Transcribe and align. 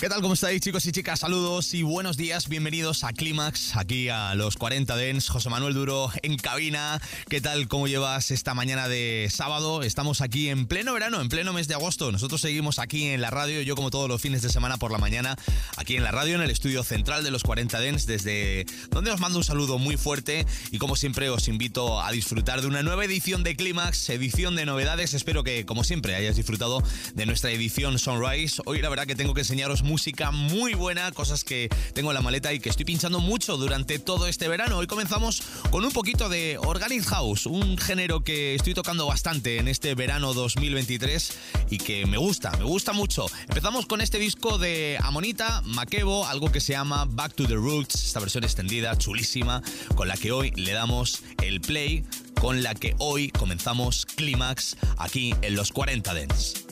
¿Qué 0.00 0.08
tal? 0.08 0.22
¿Cómo 0.22 0.32
estáis 0.32 0.62
chicos 0.62 0.86
y 0.86 0.92
chicas? 0.92 1.20
Saludos 1.20 1.74
y 1.74 1.82
buenos 1.82 2.16
días. 2.16 2.48
Bienvenidos 2.48 3.04
a 3.04 3.12
Clímax, 3.12 3.76
aquí 3.76 4.08
a 4.08 4.34
los 4.34 4.56
40 4.56 4.96
Dens. 4.96 5.28
José 5.28 5.50
Manuel 5.50 5.74
Duro 5.74 6.10
en 6.22 6.38
cabina. 6.38 6.98
¿Qué 7.28 7.42
tal? 7.42 7.68
¿Cómo 7.68 7.86
llevas 7.86 8.30
esta 8.30 8.54
mañana 8.54 8.88
de 8.88 9.28
sábado? 9.30 9.82
Estamos 9.82 10.22
aquí 10.22 10.48
en 10.48 10.64
pleno 10.64 10.94
verano, 10.94 11.20
en 11.20 11.28
pleno 11.28 11.52
mes 11.52 11.68
de 11.68 11.74
agosto. 11.74 12.12
Nosotros 12.12 12.40
seguimos 12.40 12.78
aquí 12.78 13.08
en 13.08 13.20
la 13.20 13.28
radio, 13.28 13.60
yo 13.60 13.76
como 13.76 13.90
todos 13.90 14.08
los 14.08 14.22
fines 14.22 14.40
de 14.40 14.48
semana 14.48 14.78
por 14.78 14.90
la 14.90 14.96
mañana, 14.96 15.36
aquí 15.76 15.96
en 15.96 16.02
la 16.02 16.12
radio, 16.12 16.36
en 16.36 16.40
el 16.40 16.50
estudio 16.50 16.82
central 16.82 17.22
de 17.22 17.30
los 17.30 17.42
40 17.42 17.78
Dens, 17.78 18.06
desde 18.06 18.64
donde 18.88 19.10
os 19.10 19.20
mando 19.20 19.36
un 19.36 19.44
saludo 19.44 19.76
muy 19.76 19.98
fuerte 19.98 20.46
y 20.70 20.78
como 20.78 20.96
siempre 20.96 21.28
os 21.28 21.46
invito 21.46 22.00
a 22.00 22.10
disfrutar 22.10 22.62
de 22.62 22.68
una 22.68 22.82
nueva 22.82 23.04
edición 23.04 23.42
de 23.42 23.54
Clímax, 23.54 24.08
edición 24.08 24.56
de 24.56 24.64
novedades. 24.64 25.12
Espero 25.12 25.44
que 25.44 25.66
como 25.66 25.84
siempre 25.84 26.14
hayáis 26.14 26.36
disfrutado 26.36 26.82
de 27.12 27.26
nuestra 27.26 27.50
edición 27.50 27.98
Sunrise. 27.98 28.62
Hoy 28.64 28.80
la 28.80 28.88
verdad 28.88 29.06
que 29.06 29.14
tengo 29.14 29.34
que 29.34 29.42
enseñaros 29.42 29.82
música 29.90 30.30
muy 30.30 30.74
buena, 30.74 31.10
cosas 31.10 31.42
que 31.42 31.68
tengo 31.94 32.12
en 32.12 32.14
la 32.14 32.20
maleta 32.20 32.52
y 32.52 32.60
que 32.60 32.68
estoy 32.68 32.84
pinchando 32.84 33.18
mucho 33.18 33.56
durante 33.56 33.98
todo 33.98 34.28
este 34.28 34.46
verano. 34.46 34.78
Hoy 34.78 34.86
comenzamos 34.86 35.42
con 35.72 35.84
un 35.84 35.90
poquito 35.90 36.28
de 36.28 36.58
Organic 36.58 37.04
House, 37.06 37.46
un 37.46 37.76
género 37.76 38.22
que 38.22 38.54
estoy 38.54 38.72
tocando 38.72 39.08
bastante 39.08 39.58
en 39.58 39.66
este 39.66 39.96
verano 39.96 40.32
2023 40.32 41.32
y 41.70 41.78
que 41.78 42.06
me 42.06 42.18
gusta, 42.18 42.52
me 42.52 42.64
gusta 42.64 42.92
mucho. 42.92 43.26
Empezamos 43.48 43.86
con 43.86 44.00
este 44.00 44.20
disco 44.20 44.58
de 44.58 44.96
Amonita, 45.02 45.60
Makebo, 45.64 46.24
algo 46.28 46.52
que 46.52 46.60
se 46.60 46.74
llama 46.74 47.04
Back 47.10 47.34
to 47.34 47.48
the 47.48 47.56
Roots, 47.56 47.96
esta 47.96 48.20
versión 48.20 48.44
extendida, 48.44 48.96
chulísima, 48.96 49.60
con 49.96 50.06
la 50.06 50.16
que 50.16 50.30
hoy 50.30 50.52
le 50.52 50.70
damos 50.70 51.22
el 51.42 51.60
play, 51.60 52.04
con 52.40 52.62
la 52.62 52.76
que 52.76 52.94
hoy 52.98 53.30
comenzamos 53.30 54.06
Clímax 54.06 54.76
aquí 54.98 55.34
en 55.42 55.56
los 55.56 55.72
40 55.72 56.14
Dents. 56.14 56.69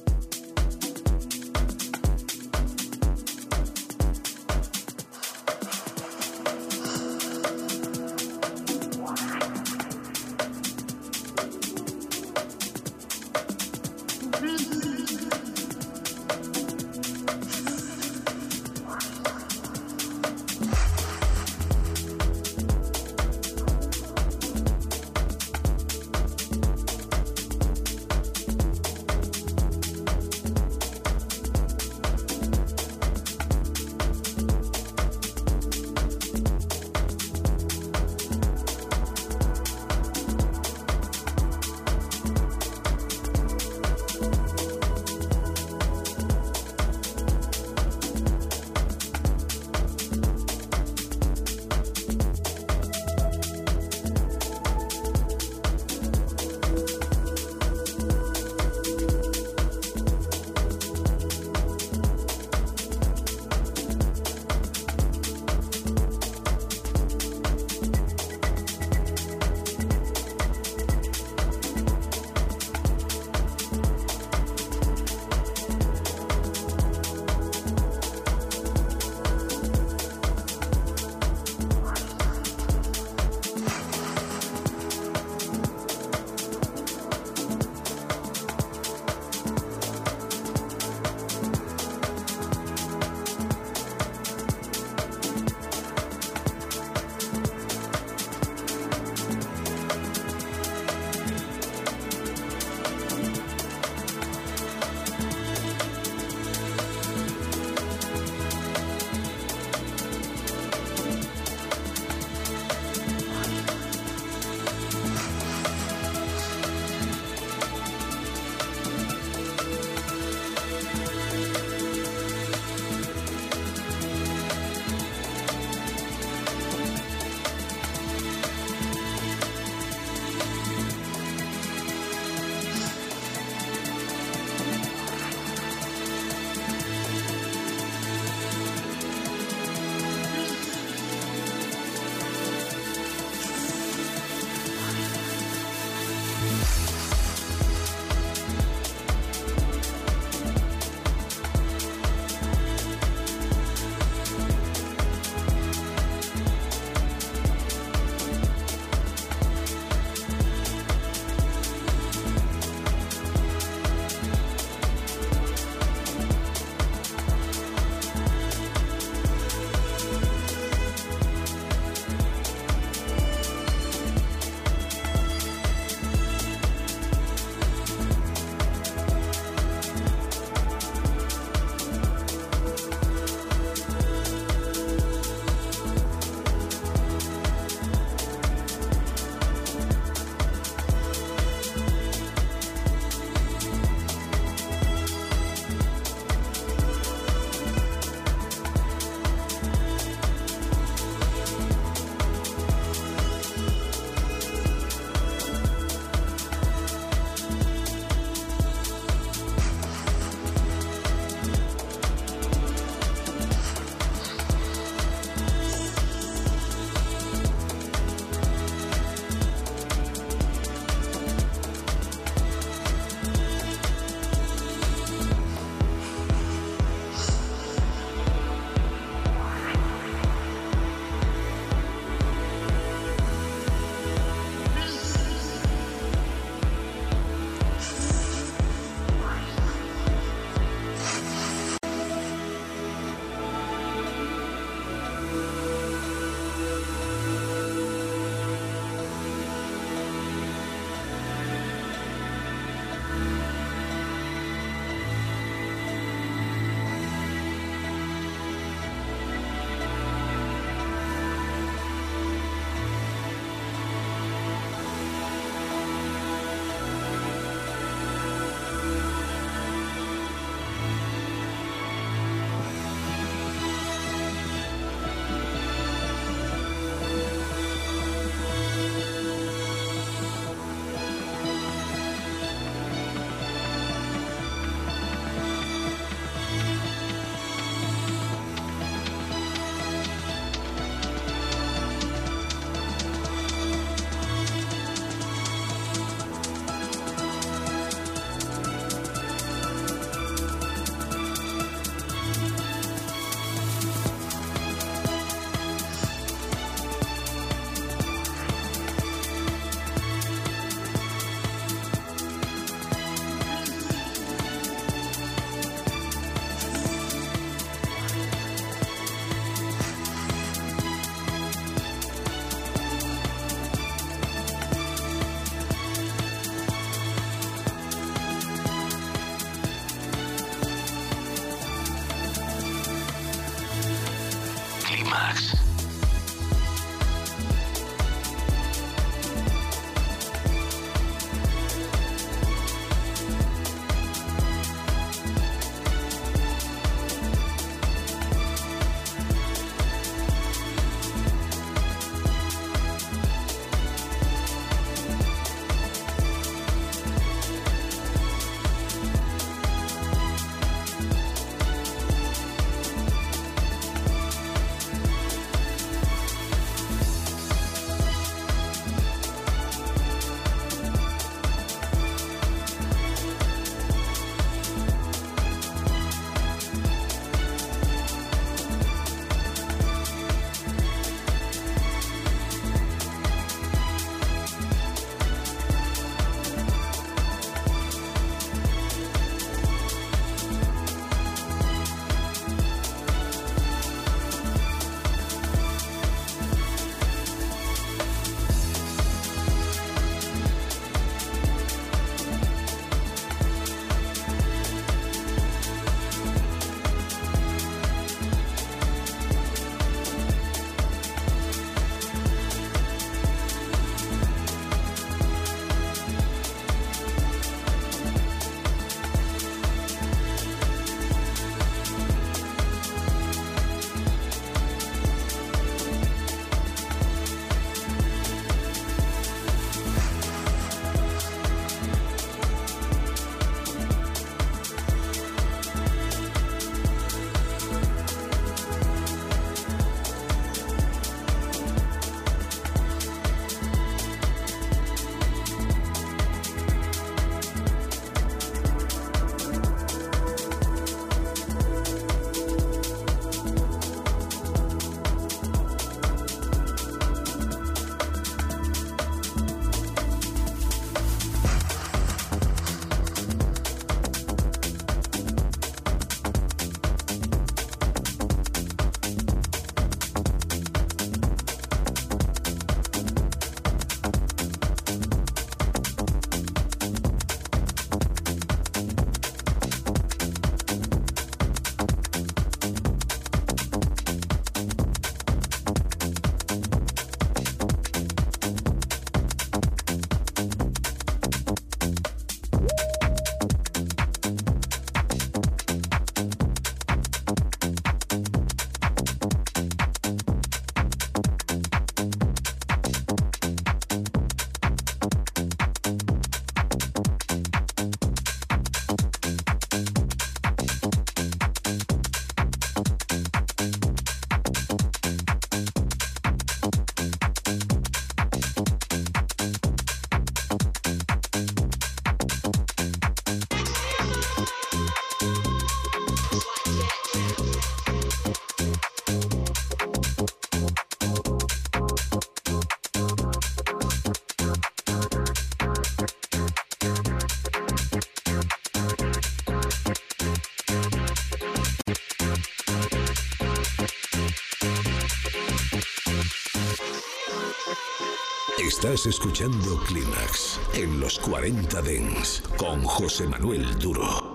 Estás 548.80 549.06
escuchando 549.06 549.76
Clímax 549.88 550.60
en 550.74 551.00
los 551.00 551.18
40 551.18 551.82
Dens 551.82 552.40
con 552.56 552.84
José 552.84 553.26
Manuel 553.26 553.76
Duro. 553.80 554.27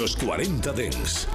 Los 0.00 0.16
40 0.16 0.72
Dens. 0.72 1.29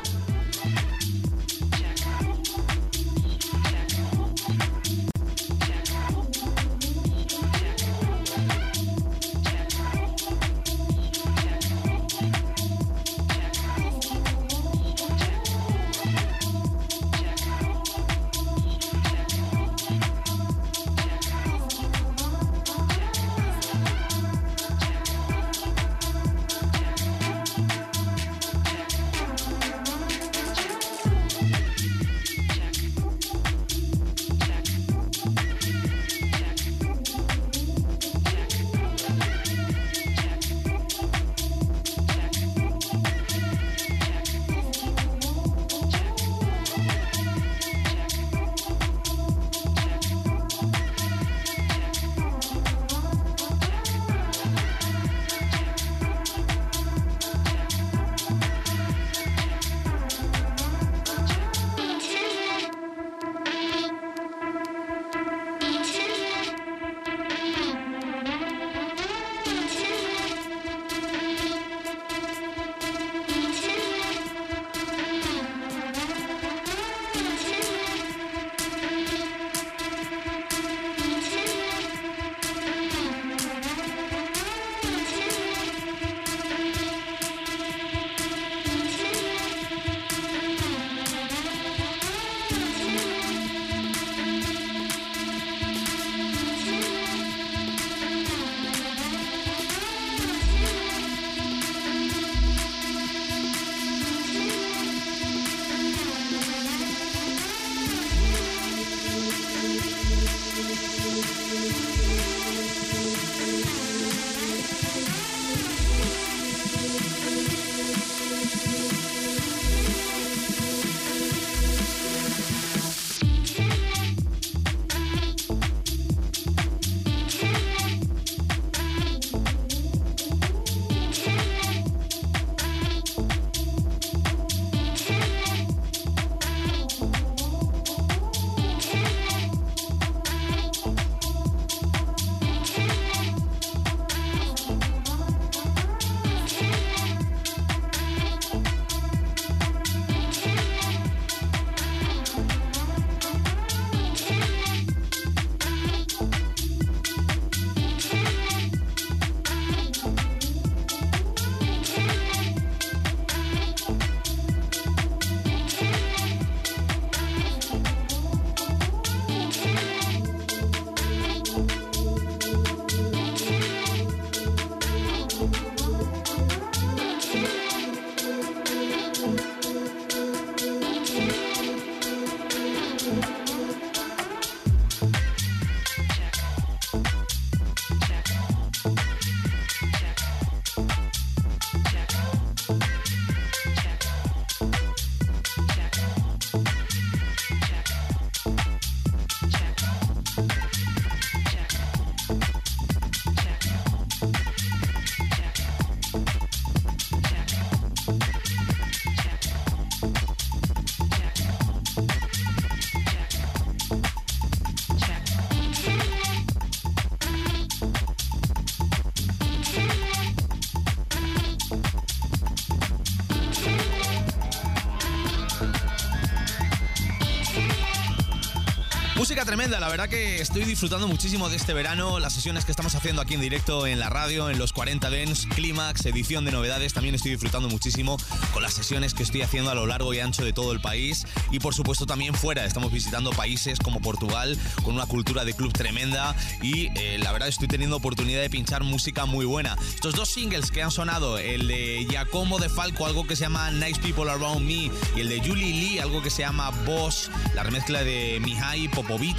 La 229.69 229.89
verdad 229.89 230.07
que 230.07 230.41
estoy 230.41 230.63
disfrutando 230.63 231.07
muchísimo 231.07 231.49
de 231.49 231.55
este 231.55 231.73
verano, 231.73 232.19
las 232.19 232.33
sesiones 232.33 232.65
que 232.65 232.71
estamos 232.71 232.93
haciendo 232.93 233.21
aquí 233.23 233.33
en 233.33 233.41
directo 233.41 233.87
en 233.87 233.99
la 233.99 234.09
radio, 234.09 234.51
en 234.51 234.59
los 234.59 234.73
40 234.73 235.09
Dens, 235.09 235.47
Clímax, 235.47 236.05
edición 236.05 236.45
de 236.45 236.51
novedades, 236.51 236.93
también 236.93 237.15
estoy 237.15 237.31
disfrutando 237.31 237.67
muchísimo 237.67 238.17
con 238.53 238.61
las 238.61 238.75
sesiones 238.75 239.15
que 239.15 239.23
estoy 239.23 239.41
haciendo 239.41 239.71
a 239.71 239.75
lo 239.75 239.87
largo 239.87 240.13
y 240.13 240.19
ancho 240.19 240.45
de 240.45 240.53
todo 240.53 240.71
el 240.71 240.81
país 240.81 241.25
y 241.51 241.59
por 241.59 241.73
supuesto 241.73 242.05
también 242.05 242.33
fuera, 242.33 242.65
estamos 242.65 242.91
visitando 242.91 243.31
países 243.31 243.79
como 243.79 244.01
Portugal 244.01 244.57
con 244.83 244.95
una 244.95 245.05
cultura 245.05 245.45
de 245.45 245.53
club 245.53 245.71
tremenda 245.73 246.35
y 246.61 246.87
eh, 246.99 247.17
la 247.21 247.31
verdad 247.31 247.47
estoy 247.47 247.67
teniendo 247.67 247.97
oportunidad 247.97 248.41
de 248.41 248.49
pinchar 248.49 248.83
música 248.83 249.25
muy 249.25 249.45
buena. 249.45 249.77
Estos 249.93 250.15
dos 250.15 250.29
singles 250.29 250.71
que 250.71 250.83
han 250.83 250.91
sonado, 250.91 251.37
el 251.37 251.67
de 251.67 252.07
Giacomo 252.09 252.59
de 252.59 252.69
Falco, 252.69 253.05
algo 253.05 253.27
que 253.27 253.35
se 253.35 253.43
llama 253.43 253.71
Nice 253.71 253.99
People 254.01 254.29
Around 254.29 254.65
Me 254.65 254.91
y 255.15 255.19
el 255.19 255.29
de 255.29 255.39
Julie 255.39 255.73
Lee, 255.73 255.99
algo 255.99 256.21
que 256.21 256.29
se 256.29 256.41
llama 256.41 256.71
Boss, 256.85 257.29
la 257.53 257.63
remezcla 257.63 258.03
de 258.03 258.39
Mihai 258.41 258.87
Popovic 258.87 259.35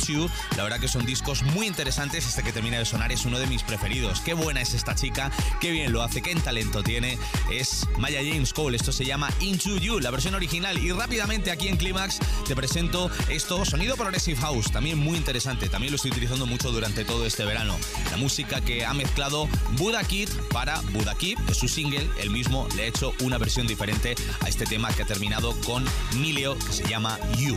la 0.56 0.62
verdad 0.62 0.78
que 0.78 0.88
son 0.88 1.06
discos 1.06 1.42
muy 1.42 1.66
interesantes. 1.66 2.26
Este 2.26 2.42
que 2.42 2.52
termina 2.52 2.78
de 2.78 2.84
sonar 2.84 3.10
es 3.12 3.24
uno 3.24 3.38
de 3.38 3.46
mis 3.46 3.62
preferidos. 3.62 4.20
Qué 4.20 4.34
buena 4.34 4.60
es 4.60 4.74
esta 4.74 4.94
chica, 4.94 5.30
qué 5.60 5.70
bien 5.70 5.92
lo 5.92 6.02
hace, 6.02 6.22
qué 6.22 6.34
talento 6.36 6.82
tiene. 6.82 7.18
Es 7.50 7.86
Maya 7.98 8.20
James 8.22 8.52
Cole. 8.52 8.76
Esto 8.76 8.92
se 8.92 9.04
llama 9.04 9.30
Into 9.40 9.78
You, 9.78 10.00
la 10.00 10.10
versión 10.10 10.34
original. 10.34 10.78
Y 10.78 10.92
rápidamente 10.92 11.50
aquí 11.50 11.68
en 11.68 11.76
Te 12.46 12.54
presento 12.54 13.10
esto, 13.30 13.64
sonido 13.64 13.96
Progressive 13.96 14.38
House, 14.42 14.70
también 14.70 14.98
muy 14.98 15.16
interesante. 15.16 15.70
También 15.70 15.92
lo 15.92 15.96
estoy 15.96 16.10
utilizando 16.10 16.44
mucho 16.44 16.70
durante 16.70 17.06
todo 17.06 17.24
este 17.24 17.46
verano. 17.46 17.74
La 18.10 18.18
música 18.18 18.60
que 18.60 18.84
ha 18.84 18.92
mezclado 18.92 19.48
Buda 19.78 20.04
Kid 20.04 20.28
para 20.52 20.78
Buda 20.92 21.14
Kid, 21.14 21.38
es 21.48 21.56
su 21.56 21.68
single. 21.68 22.06
Él 22.20 22.28
mismo 22.28 22.68
le 22.76 22.82
ha 22.82 22.86
hecho 22.86 23.14
una 23.22 23.38
versión 23.38 23.66
diferente 23.66 24.14
a 24.40 24.48
este 24.48 24.66
tema 24.66 24.92
que 24.92 25.04
ha 25.04 25.06
terminado 25.06 25.58
con 25.64 25.86
Milio, 26.18 26.58
que 26.58 26.72
se 26.72 26.86
llama 26.86 27.18
You. 27.38 27.56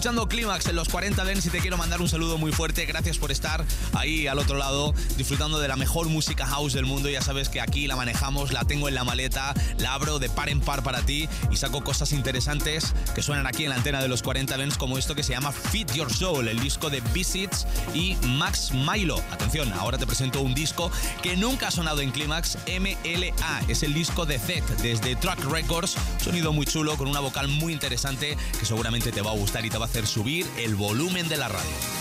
Escuchando 0.00 0.30
Clímax 0.30 0.66
en 0.66 0.76
los 0.76 0.88
40 0.88 1.22
Dens 1.26 1.44
y 1.44 1.50
te 1.50 1.58
quiero 1.58 1.76
mandar 1.76 2.00
un 2.00 2.08
saludo 2.08 2.38
muy 2.38 2.52
fuerte. 2.52 2.86
Gracias 2.86 3.18
por 3.18 3.30
estar 3.30 3.66
ahí 3.92 4.28
al 4.28 4.38
otro 4.38 4.56
lado 4.56 4.94
disfrutando 5.18 5.60
de 5.60 5.68
la 5.68 5.76
mejor 5.76 6.08
música 6.08 6.46
house 6.46 6.72
del 6.72 6.86
mundo. 6.86 7.10
Ya 7.10 7.20
sabes 7.20 7.50
que 7.50 7.60
aquí 7.60 7.86
la 7.86 7.96
manejamos, 7.96 8.50
la 8.50 8.64
tengo 8.64 8.88
en 8.88 8.94
la 8.94 9.04
maleta, 9.04 9.52
la 9.76 9.92
abro 9.92 10.18
de 10.18 10.30
par 10.30 10.48
en 10.48 10.62
par 10.62 10.82
para 10.82 11.02
ti 11.02 11.28
y 11.50 11.56
saco 11.56 11.84
cosas 11.84 12.12
interesantes 12.12 12.94
que 13.14 13.20
suenan 13.20 13.46
aquí 13.46 13.64
en 13.64 13.68
la 13.68 13.76
antena 13.76 14.00
de 14.00 14.08
los 14.08 14.22
40 14.22 14.56
Dens 14.56 14.78
como 14.78 14.96
esto 14.96 15.14
que 15.14 15.22
se 15.22 15.34
llama 15.34 15.52
Fit 15.52 15.92
Your 15.92 16.10
Soul, 16.10 16.48
el 16.48 16.60
disco 16.60 16.88
de 16.88 17.02
Visits 17.12 17.66
y 17.92 18.16
Max 18.26 18.72
Milo. 18.72 19.22
Atención, 19.30 19.70
ahora 19.74 19.98
te 19.98 20.06
presento 20.06 20.40
un 20.40 20.54
disco 20.54 20.90
que 21.22 21.36
nunca 21.36 21.68
ha 21.68 21.70
sonado 21.70 22.00
en 22.00 22.10
Clímax, 22.10 22.56
MLA. 22.66 23.60
Es 23.68 23.82
el 23.82 23.92
disco 23.92 24.24
de 24.24 24.38
Zed 24.38 24.64
desde 24.80 25.14
Track 25.16 25.44
Records. 25.44 25.94
Sonido 26.24 26.54
muy 26.54 26.64
chulo 26.64 26.96
con 26.96 27.06
una 27.06 27.20
vocal 27.20 27.48
muy 27.48 27.74
interesante 27.74 28.38
que 28.58 28.64
seguramente 28.64 29.12
te 29.12 29.20
va 29.20 29.32
a 29.32 29.34
gustar 29.34 29.66
y 29.66 29.68
te 29.68 29.76
va 29.76 29.84
a 29.84 29.89
hacer 29.90 30.06
subir 30.06 30.46
el 30.56 30.76
volumen 30.76 31.28
de 31.28 31.36
la 31.36 31.48
radio. 31.48 31.99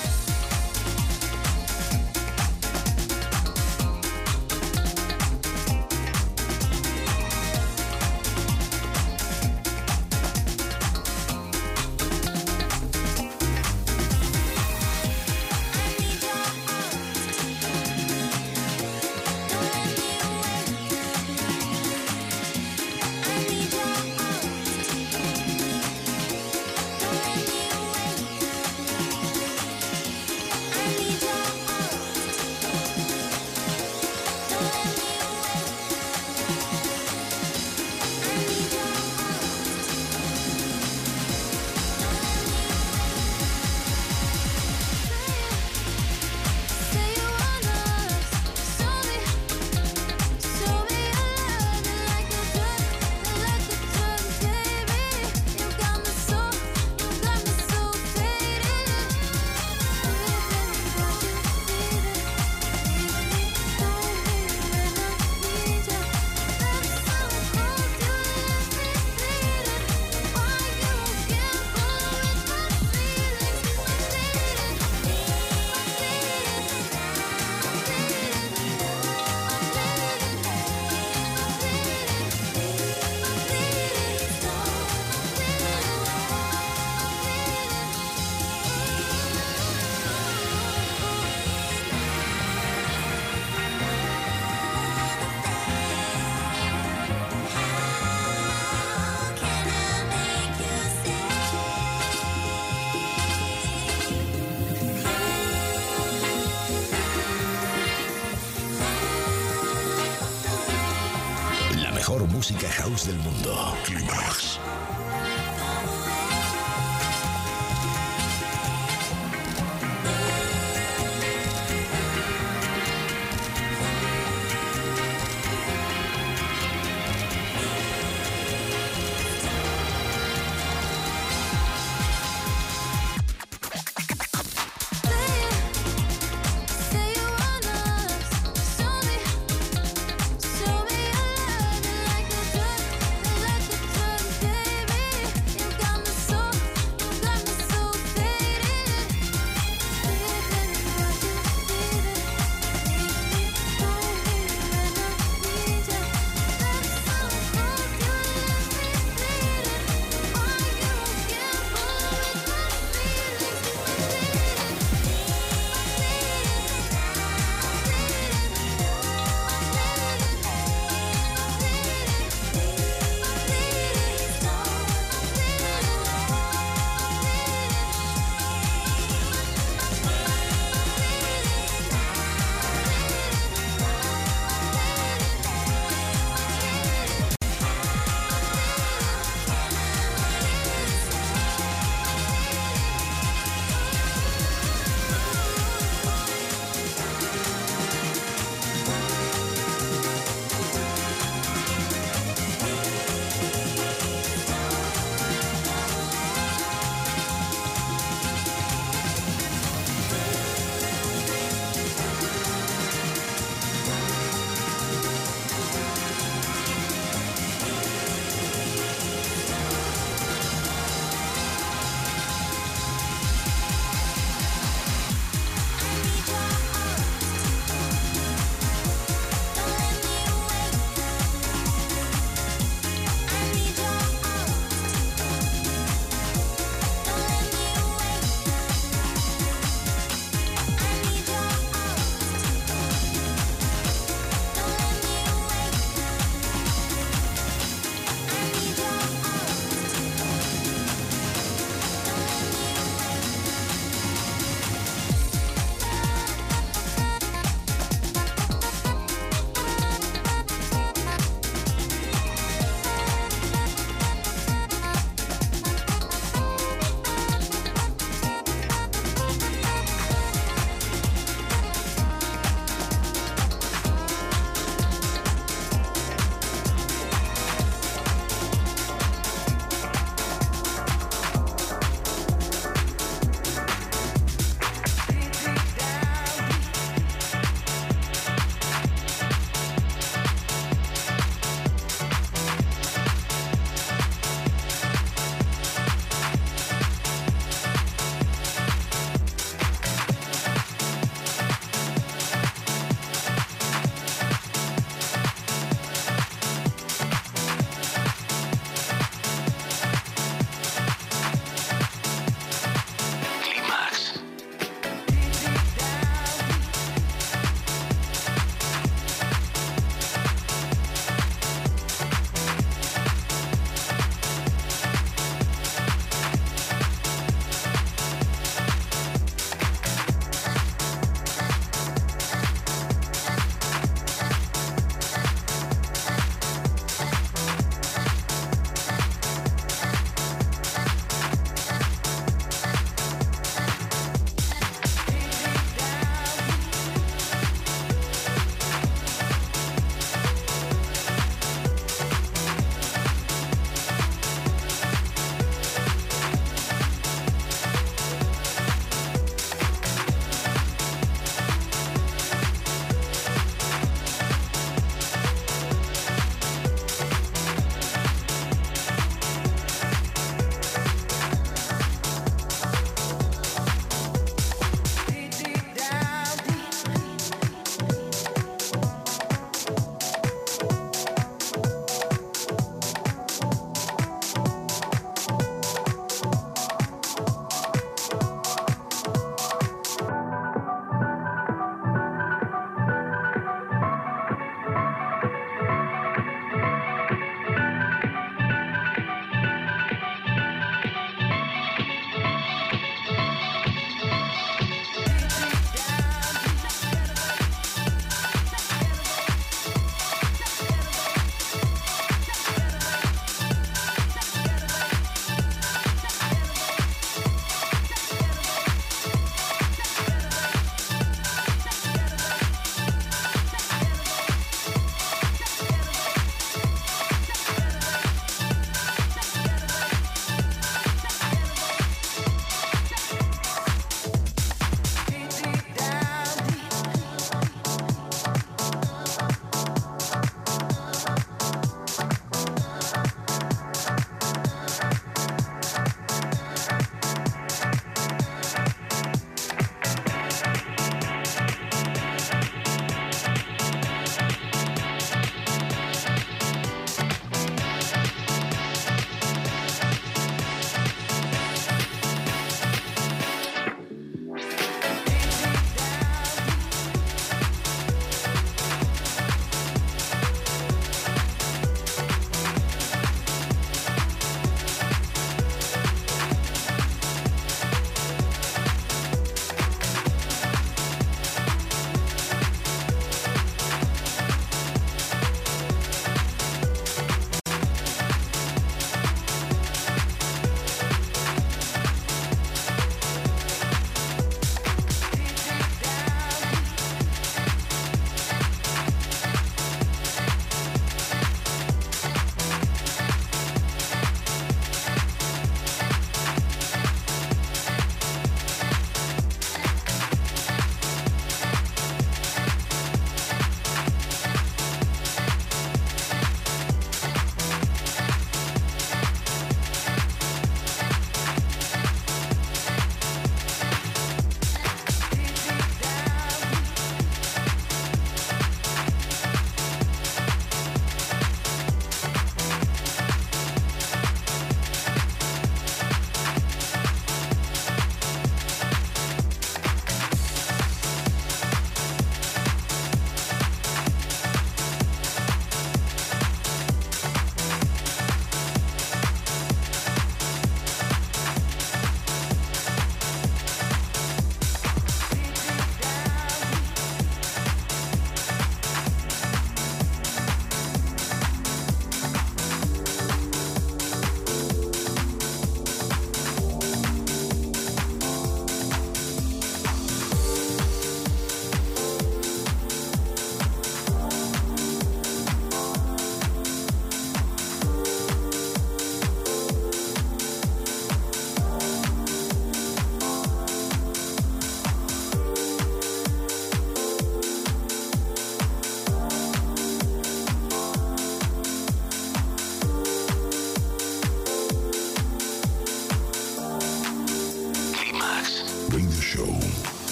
Del 113.05 113.17
mundo. 113.17 113.77
Climax. 113.85 114.38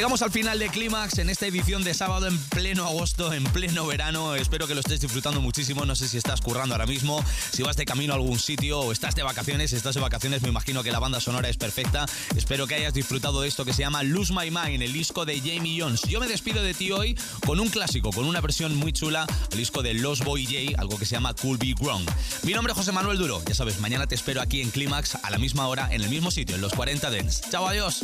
Llegamos 0.00 0.22
al 0.22 0.30
final 0.30 0.58
de 0.58 0.70
Clímax 0.70 1.18
en 1.18 1.28
esta 1.28 1.46
edición 1.46 1.84
de 1.84 1.92
sábado 1.92 2.26
en 2.26 2.38
pleno 2.38 2.86
agosto, 2.86 3.34
en 3.34 3.44
pleno 3.44 3.86
verano. 3.86 4.34
Espero 4.34 4.66
que 4.66 4.72
lo 4.72 4.80
estés 4.80 4.98
disfrutando 4.98 5.42
muchísimo. 5.42 5.84
No 5.84 5.94
sé 5.94 6.08
si 6.08 6.16
estás 6.16 6.40
currando 6.40 6.74
ahora 6.74 6.86
mismo, 6.86 7.22
si 7.52 7.62
vas 7.62 7.76
de 7.76 7.84
camino 7.84 8.14
a 8.14 8.16
algún 8.16 8.38
sitio 8.38 8.80
o 8.80 8.92
estás 8.92 9.14
de 9.14 9.22
vacaciones. 9.22 9.68
Si 9.68 9.76
estás 9.76 9.96
de 9.96 10.00
vacaciones, 10.00 10.40
me 10.40 10.48
imagino 10.48 10.82
que 10.82 10.90
la 10.90 11.00
banda 11.00 11.20
sonora 11.20 11.50
es 11.50 11.58
perfecta. 11.58 12.06
Espero 12.34 12.66
que 12.66 12.76
hayas 12.76 12.94
disfrutado 12.94 13.42
de 13.42 13.48
esto 13.48 13.66
que 13.66 13.74
se 13.74 13.82
llama 13.82 14.02
Lose 14.02 14.32
My 14.32 14.50
Mind, 14.50 14.82
el 14.82 14.94
disco 14.94 15.26
de 15.26 15.38
Jamie 15.38 15.78
Jones. 15.78 16.00
Yo 16.08 16.18
me 16.18 16.28
despido 16.28 16.62
de 16.62 16.72
ti 16.72 16.92
hoy 16.92 17.14
con 17.44 17.60
un 17.60 17.68
clásico, 17.68 18.10
con 18.10 18.24
una 18.24 18.40
versión 18.40 18.74
muy 18.76 18.94
chula, 18.94 19.26
el 19.52 19.58
disco 19.58 19.82
de 19.82 19.92
Los 19.92 20.24
Boy 20.24 20.46
J, 20.46 20.80
algo 20.80 20.98
que 20.98 21.04
se 21.04 21.16
llama 21.16 21.34
Cool 21.34 21.58
Be 21.58 21.74
Wrong. 21.78 22.08
Mi 22.44 22.54
nombre 22.54 22.72
es 22.72 22.78
José 22.78 22.92
Manuel 22.92 23.18
Duro. 23.18 23.42
Ya 23.44 23.54
sabes, 23.54 23.78
mañana 23.80 24.06
te 24.06 24.14
espero 24.14 24.40
aquí 24.40 24.62
en 24.62 24.70
Clímax 24.70 25.16
a 25.16 25.28
la 25.28 25.36
misma 25.36 25.68
hora, 25.68 25.90
en 25.92 26.00
el 26.00 26.08
mismo 26.08 26.30
sitio, 26.30 26.54
en 26.54 26.62
los 26.62 26.72
40 26.72 27.10
Dents. 27.10 27.42
Chao, 27.50 27.68
adiós. 27.68 28.00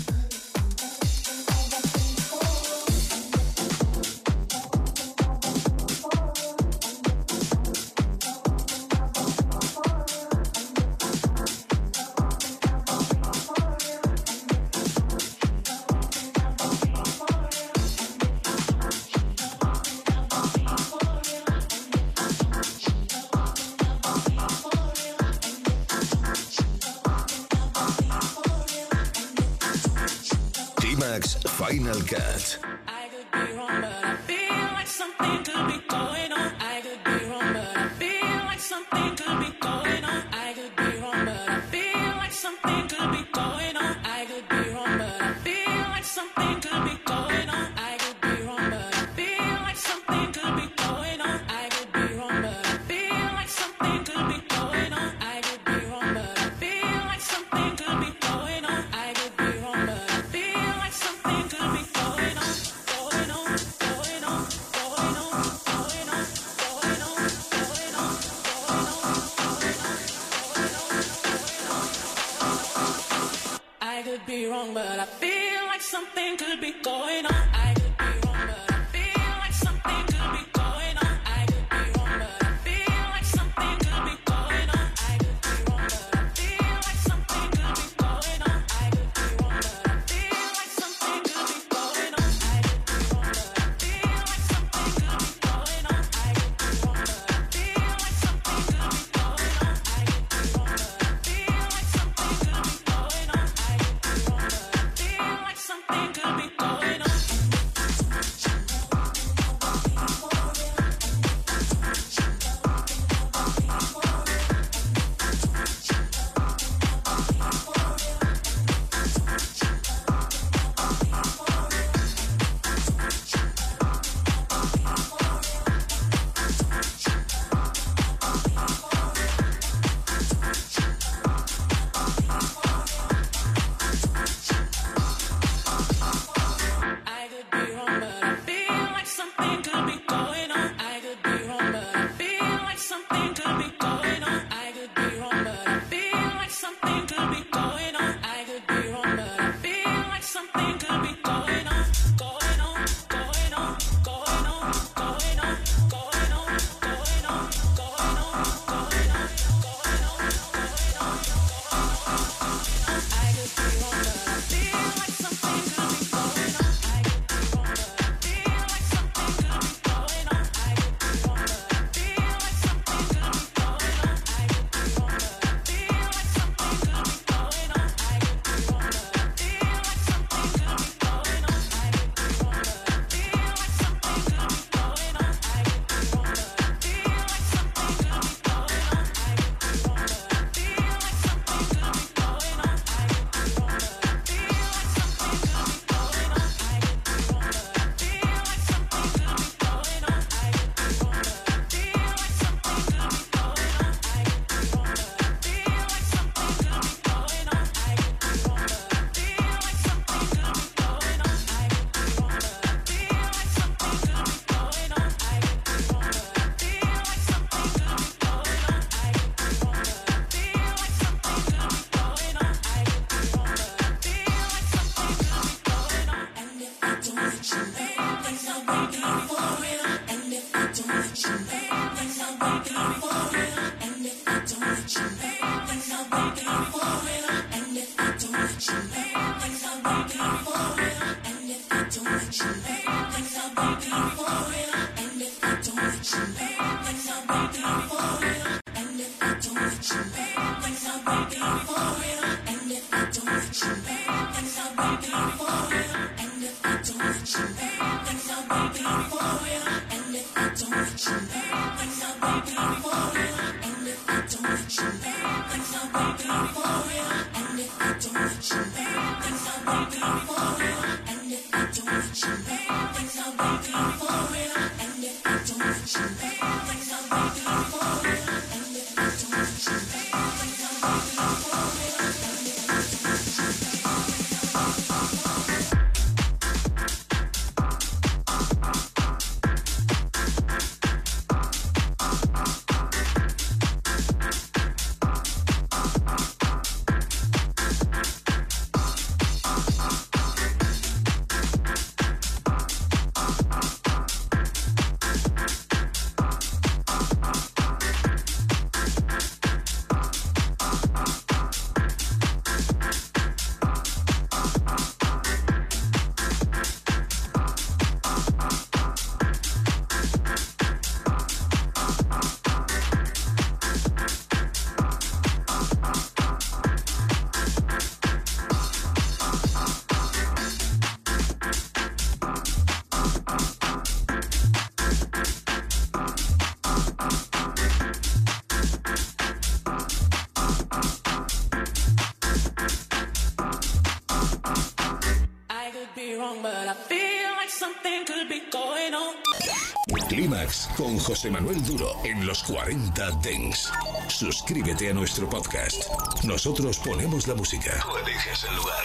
Con 350.77 350.99
José 350.99 351.31
Manuel 351.31 351.65
Duro 351.65 351.93
en 352.05 352.27
los 352.27 352.43
40 352.43 353.11
Dens. 353.23 353.73
Suscríbete 354.09 354.91
a 354.91 354.93
nuestro 354.93 355.29
podcast. 355.31 355.85
Nosotros 356.25 356.79
ponemos 356.79 357.27
la 357.27 357.35
música. 357.35 357.73
Tú 357.83 357.97
eliges 357.97 358.45
el 358.45 358.57
lugar. 358.57 358.85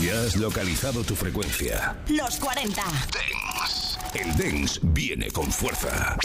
Ya 0.00 0.20
has 0.22 0.36
localizado 0.36 1.02
tu 1.02 1.16
frecuencia. 1.16 1.96
Los 2.08 2.36
40. 2.36 2.82
Dens. 3.12 3.98
El 4.14 4.36
Dens 4.36 4.78
viene 4.82 5.28
con 5.32 5.50
fuerza. 5.50 6.16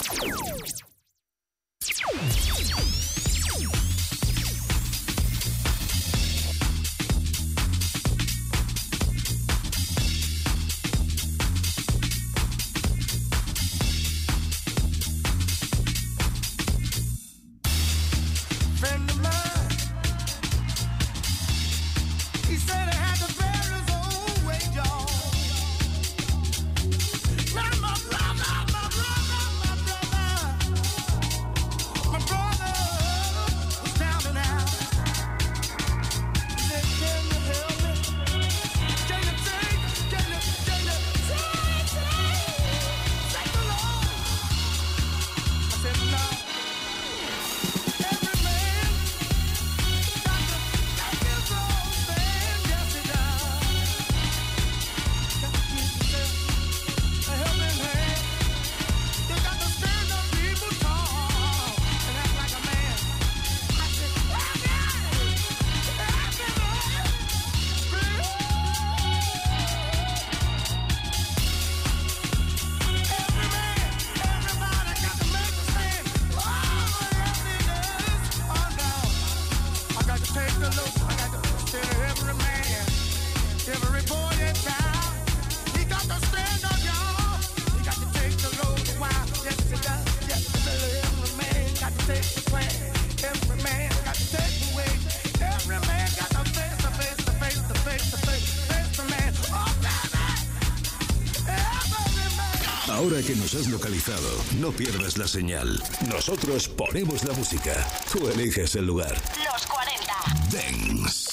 Localizado, 103.80 104.27
no 104.59 104.73
pierdas 104.73 105.17
la 105.17 105.25
señal. 105.25 105.82
Nosotros 106.11 106.67
ponemos 106.67 107.23
la 107.23 107.34
música. 107.34 107.88
Tú 108.11 108.27
eliges 108.27 108.75
el 108.75 108.86
lugar. 108.86 109.15
Los 109.38 109.65
40. 109.67 110.13
Dance. 110.51 111.32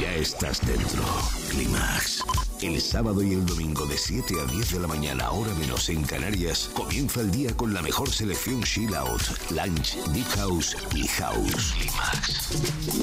Ya 0.00 0.12
estás 0.16 0.60
dentro. 0.66 1.04
Clímax. 1.48 2.24
El 2.60 2.80
sábado 2.80 3.22
y 3.22 3.34
el 3.34 3.46
domingo 3.46 3.86
de 3.86 3.96
7 3.96 4.34
a 4.40 4.50
10 4.50 4.72
de 4.72 4.80
la 4.80 4.88
mañana, 4.88 5.30
hora 5.30 5.54
menos 5.54 5.88
en 5.90 6.02
Canarias, 6.02 6.70
comienza 6.74 7.20
el 7.20 7.30
día 7.30 7.56
con 7.56 7.72
la 7.72 7.82
mejor 7.82 8.10
selección 8.10 8.64
chill 8.64 8.92
out, 8.96 9.22
lunch, 9.50 9.94
deep 10.12 10.26
house 10.36 10.76
y 10.92 11.06
house. 11.06 11.74
Clímax. 11.78 12.48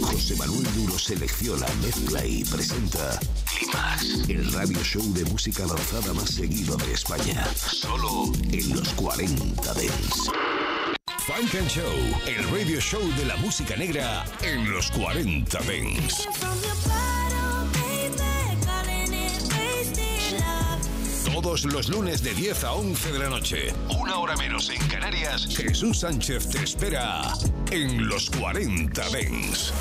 José 0.01 0.35
Manuel 0.35 0.67
Duro 0.75 0.99
selecciona, 0.99 1.65
mezcla 1.81 2.25
y 2.25 2.43
presenta 2.43 3.17
El 4.27 4.53
radio 4.53 4.83
show 4.83 5.01
de 5.13 5.25
música 5.25 5.63
avanzada 5.63 6.13
más 6.13 6.29
seguido 6.29 6.77
de 6.77 6.93
España. 6.93 7.43
Solo 7.55 8.31
en 8.51 8.75
los 8.75 8.89
40 8.89 9.73
Dents. 9.73 10.29
Funk 11.25 11.55
and 11.55 11.67
Show, 11.67 11.95
el 12.27 12.47
radio 12.51 12.79
show 12.79 13.01
de 13.17 13.25
la 13.25 13.35
música 13.37 13.75
negra 13.75 14.25
en 14.43 14.71
los 14.71 14.91
40 14.91 15.59
Dents. 15.61 16.27
Todos 21.25 21.65
los 21.65 21.89
lunes 21.89 22.21
de 22.21 22.35
10 22.35 22.63
a 22.63 22.73
11 22.73 23.11
de 23.11 23.19
la 23.19 23.29
noche, 23.29 23.73
una 23.99 24.19
hora 24.19 24.35
menos 24.35 24.69
en 24.69 24.87
Canarias, 24.87 25.47
Jesús 25.47 25.99
Sánchez 25.99 26.49
te 26.49 26.63
espera 26.63 27.33
en 27.71 28.07
los 28.07 28.29
40 28.29 29.09
Dents. 29.09 29.73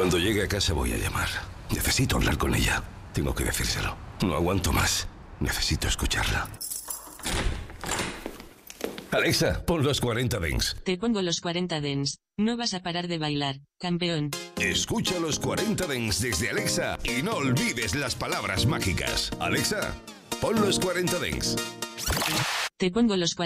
Cuando 0.00 0.16
llegue 0.16 0.44
a 0.44 0.48
casa 0.48 0.72
voy 0.72 0.94
a 0.94 0.96
llamar. 0.96 1.28
Necesito 1.68 2.16
hablar 2.16 2.38
con 2.38 2.54
ella. 2.54 2.82
Tengo 3.12 3.34
que 3.34 3.44
decírselo. 3.44 3.94
No 4.22 4.34
aguanto 4.34 4.72
más. 4.72 5.06
Necesito 5.40 5.88
escucharla. 5.88 6.48
Alexa, 9.10 9.62
pon 9.66 9.84
los 9.84 10.00
40 10.00 10.38
Dents. 10.40 10.76
Te 10.86 10.96
pongo 10.96 11.20
los 11.20 11.42
40 11.42 11.82
Dents. 11.82 12.18
No 12.38 12.56
vas 12.56 12.72
a 12.72 12.80
parar 12.80 13.08
de 13.08 13.18
bailar, 13.18 13.56
campeón. 13.78 14.30
Escucha 14.56 15.20
los 15.20 15.38
40 15.38 15.86
Dents 15.86 16.22
desde 16.22 16.48
Alexa 16.48 16.98
y 17.04 17.22
no 17.22 17.34
olvides 17.34 17.94
las 17.94 18.14
palabras 18.14 18.64
mágicas. 18.64 19.30
Alexa, 19.38 19.94
pon 20.40 20.62
los 20.62 20.80
40 20.80 21.18
Dents. 21.18 21.56
Te 22.78 22.90
pongo 22.90 23.18
los 23.18 23.34
40 23.34 23.38